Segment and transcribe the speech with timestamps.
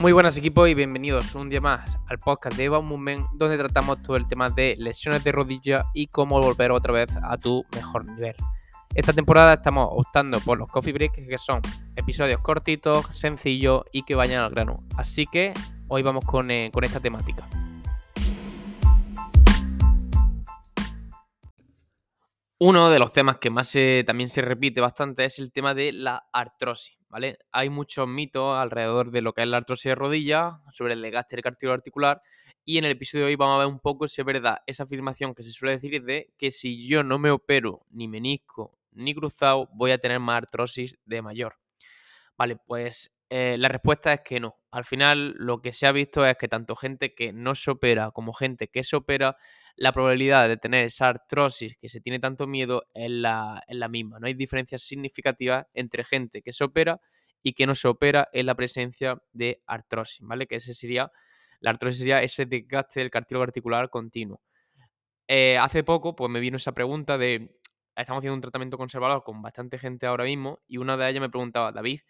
[0.00, 4.00] Muy buenas equipos y bienvenidos un día más al podcast de Eva Movement donde tratamos
[4.00, 8.04] todo el tema de lesiones de rodilla y cómo volver otra vez a tu mejor
[8.04, 8.36] nivel.
[8.94, 11.60] Esta temporada estamos optando por los coffee breaks que son
[11.96, 14.76] episodios cortitos, sencillos y que vayan al grano.
[14.96, 15.52] Así que
[15.88, 17.48] hoy vamos con, eh, con esta temática.
[22.60, 23.76] Uno de los temas que más
[24.06, 27.38] también se repite bastante es el tema de la artrosis, ¿vale?
[27.52, 31.40] Hay muchos mitos alrededor de lo que es la artrosis de rodilla, sobre el desgaste
[31.68, 32.22] articular,
[32.64, 34.82] y en el episodio de hoy vamos a ver un poco si es verdad esa
[34.82, 39.14] afirmación que se suele decir de que si yo no me opero ni menisco ni
[39.14, 41.56] cruzado, voy a tener más artrosis de mayor.
[42.36, 44.56] Vale, pues eh, la respuesta es que no.
[44.70, 48.10] Al final lo que se ha visto es que tanto gente que no se opera
[48.10, 49.36] como gente que se opera
[49.78, 54.18] la probabilidad de tener esa artrosis que se tiene tanto miedo es la, la misma.
[54.18, 57.00] No hay diferencias significativas entre gente que se opera
[57.44, 60.48] y que no se opera en la presencia de artrosis, ¿vale?
[60.48, 61.12] Que ese sería,
[61.60, 64.42] la artrosis sería ese desgaste del cartílago articular continuo.
[65.28, 67.56] Eh, hace poco, pues me vino esa pregunta de,
[67.94, 71.30] estamos haciendo un tratamiento conservador con bastante gente ahora mismo y una de ellas me
[71.30, 72.00] preguntaba, David,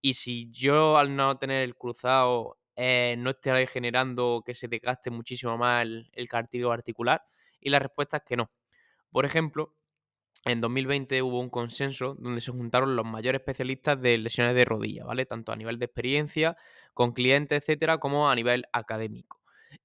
[0.00, 5.10] ¿y si yo al no tener el cruzado eh, no esté generando que se desgaste
[5.10, 7.22] muchísimo más el, el cartílago articular?
[7.60, 8.50] Y la respuesta es que no.
[9.10, 9.74] Por ejemplo,
[10.46, 15.04] en 2020 hubo un consenso donde se juntaron los mayores especialistas de lesiones de rodilla,
[15.04, 15.26] ¿vale?
[15.26, 16.56] Tanto a nivel de experiencia,
[16.94, 19.42] con clientes, etcétera, como a nivel académico.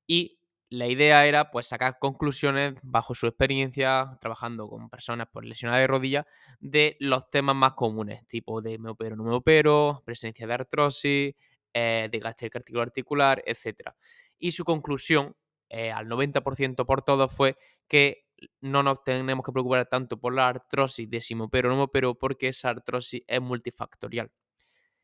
[0.07, 5.79] Y la idea era pues sacar conclusiones bajo su experiencia trabajando con personas por lesiones
[5.79, 6.27] de rodilla
[6.59, 11.35] de los temas más comunes, tipo de me opero, no me opero, presencia de artrosis,
[11.77, 13.91] eh, del cartílago articular, etc.
[14.39, 15.35] Y su conclusión,
[15.67, 17.57] eh, al 90% por todo, fue
[17.89, 18.29] que
[18.61, 21.77] no nos tenemos que preocupar tanto por la artrosis de si me opero o no
[21.77, 24.31] me opero, porque esa artrosis es multifactorial.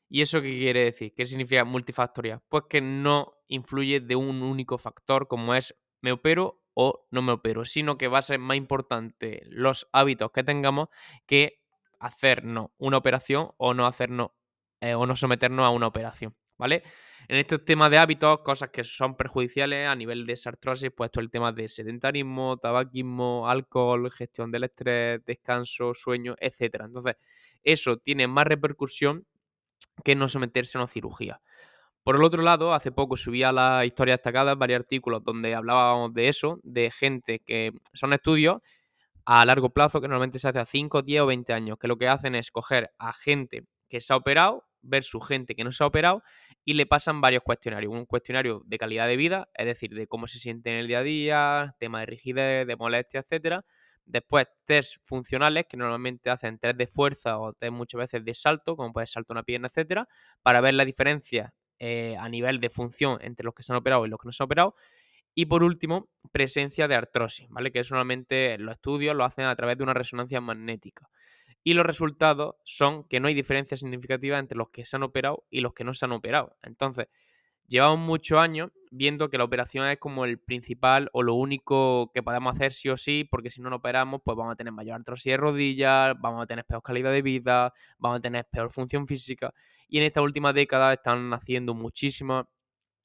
[0.08, 1.14] ¿Y eso qué quiere decir?
[1.14, 2.42] ¿Qué significa multifactorial?
[2.48, 7.34] Pues que no influye de un único factor como es me opero o no me
[7.34, 10.88] opero, sino que va a ser más importante los hábitos que tengamos
[11.26, 11.62] que
[12.00, 14.30] hacernos una operación o no hacernos
[14.80, 16.34] eh, o no someternos a una operación.
[16.62, 16.84] ¿Vale?
[17.28, 21.10] En estos temas de hábitos, cosas que son perjudiciales a nivel de esa artrosis, pues
[21.10, 26.84] todo el tema de sedentarismo, tabaquismo, alcohol, gestión del estrés, descanso, sueño, etc.
[26.86, 27.16] Entonces,
[27.64, 29.26] eso tiene más repercusión
[30.04, 31.42] que no someterse a una cirugía.
[32.04, 36.14] Por el otro lado, hace poco subí a la historia destacada varios artículos donde hablábamos
[36.14, 38.58] de eso, de gente que son estudios
[39.26, 41.98] a largo plazo que normalmente se hace a 5, 10 o 20 años, que lo
[41.98, 45.84] que hacen es coger a gente que se ha operado versus gente que no se
[45.84, 46.24] ha operado
[46.64, 47.92] y le pasan varios cuestionarios.
[47.94, 51.00] Un cuestionario de calidad de vida, es decir, de cómo se siente en el día
[51.00, 53.66] a día, tema de rigidez, de molestia, etcétera.
[54.06, 58.76] Después, test funcionales, que normalmente hacen test de fuerza o test muchas veces de salto,
[58.76, 60.08] como puede salto una pierna, etcétera,
[60.42, 64.06] para ver la diferencia eh, a nivel de función entre los que se han operado
[64.06, 64.76] y los que no se han operado.
[65.34, 67.72] Y por último, presencia de artrosis, ¿vale?
[67.72, 71.10] Que eso normalmente los estudios lo hacen a través de una resonancia magnética
[71.64, 75.46] y los resultados son que no hay diferencia significativa entre los que se han operado
[75.50, 76.56] y los que no se han operado.
[76.64, 77.08] Entonces,
[77.68, 82.24] llevamos muchos años viendo que la operación es como el principal o lo único que
[82.24, 84.96] podemos hacer sí o sí, porque si no nos operamos, pues vamos a tener mayor
[84.96, 89.08] artrosis de rodillas, vamos a tener peor calidad de vida, vamos a tener peor función
[89.08, 89.54] física.
[89.88, 92.46] Y en esta última década están haciendo muchísimas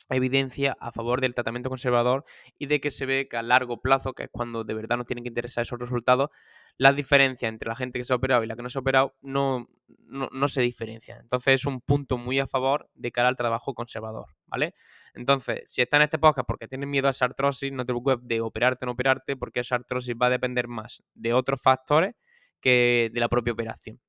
[0.09, 2.25] evidencia a favor del tratamiento conservador
[2.59, 5.07] y de que se ve que a largo plazo, que es cuando de verdad nos
[5.07, 6.31] tienen que interesar esos resultados,
[6.79, 8.81] las diferencias entre la gente que se ha operado y la que no se ha
[8.81, 9.69] operado no,
[10.09, 11.21] no, se diferencian.
[11.21, 14.75] Entonces es un punto muy a favor de cara al trabajo conservador, ¿vale?
[15.15, 18.19] Entonces, si estás en este podcast porque tienes miedo a esa artrosis, no te preocupes
[18.23, 22.15] de operarte o no operarte, porque esa artrosis va a depender más de otros factores
[22.61, 24.01] que de la propia operación.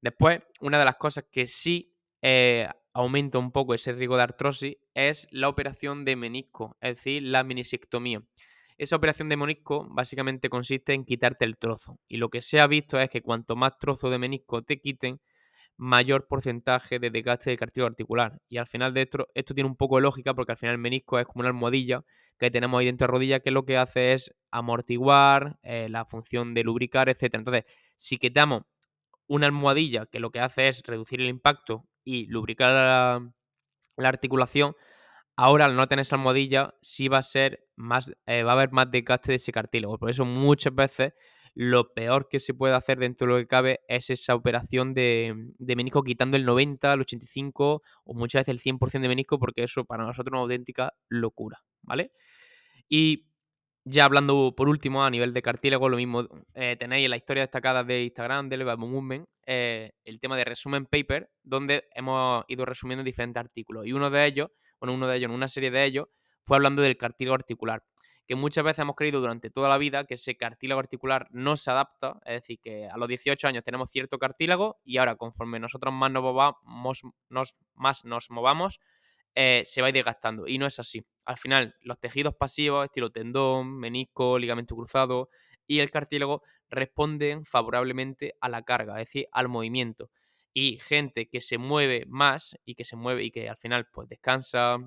[0.00, 4.76] Después, una de las cosas que sí eh, aumenta un poco ese riesgo de artrosis
[4.94, 8.22] es la operación de menisco, es decir, la menisectomía.
[8.76, 11.98] Esa operación de menisco básicamente consiste en quitarte el trozo.
[12.06, 15.20] Y lo que se ha visto es que cuanto más trozo de menisco te quiten,
[15.76, 18.40] mayor porcentaje de desgaste del cartílago articular.
[18.48, 20.80] Y al final de esto, esto tiene un poco de lógica porque al final el
[20.80, 22.04] menisco es como una almohadilla
[22.38, 26.04] que tenemos ahí dentro de la rodilla que lo que hace es amortiguar eh, la
[26.04, 27.34] función de lubricar, etc.
[27.34, 27.64] Entonces,
[27.96, 28.62] si quitamos
[29.26, 32.72] una almohadilla que lo que hace es reducir el impacto y lubricar
[33.98, 34.74] la, articulación,
[35.36, 38.72] ahora al no tener esa almohadilla sí va a ser más, eh, va a haber
[38.72, 39.98] más desgaste de ese cartílago.
[39.98, 41.12] Por eso muchas veces
[41.54, 45.52] lo peor que se puede hacer dentro de lo que cabe es esa operación de,
[45.58, 49.84] menisco quitando el 90, el 85 o muchas veces el 100% de menisco porque eso
[49.84, 52.12] para nosotros es una auténtica locura, ¿vale?
[52.88, 53.26] Y
[53.84, 57.42] ya hablando por último a nivel de cartílago, lo mismo eh, tenéis en la historia
[57.42, 62.66] destacada de Instagram, de Leva Movement, eh, el tema de resumen paper, donde hemos ido
[62.66, 63.86] resumiendo diferentes artículos.
[63.86, 66.08] Y uno de ellos, bueno, uno de ellos, en una serie de ellos,
[66.42, 67.82] fue hablando del cartílago articular,
[68.26, 71.70] que muchas veces hemos creído durante toda la vida que ese cartílago articular no se
[71.70, 75.94] adapta, es decir, que a los 18 años tenemos cierto cartílago y ahora conforme nosotros
[75.94, 77.02] más nos movamos,
[77.74, 78.80] más nos movamos
[79.34, 80.46] eh, se va a ir desgastando.
[80.46, 81.06] Y no es así.
[81.24, 85.30] Al final, los tejidos pasivos, estilo tendón, menisco, ligamento cruzado
[85.68, 90.10] y el cartílago responden favorablemente a la carga, es decir, al movimiento.
[90.52, 94.08] Y gente que se mueve más y que se mueve y que al final pues
[94.08, 94.78] descansa,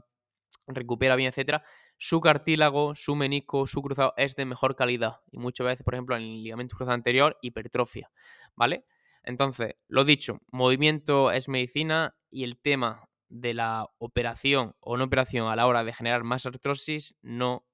[0.67, 1.63] recupera bien, etcétera,
[1.97, 5.21] su cartílago, su menisco, su cruzado es de mejor calidad.
[5.31, 8.11] Y muchas veces, por ejemplo, en el ligamento cruzado anterior, hipertrofia.
[8.55, 8.85] ¿Vale?
[9.23, 15.47] Entonces, lo dicho, movimiento es medicina y el tema de la operación o no operación
[15.47, 17.65] a la hora de generar más artrosis no,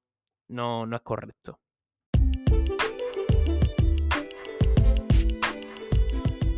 [0.47, 1.59] no, no es correcto.